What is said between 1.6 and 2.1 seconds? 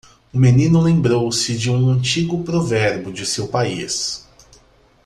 um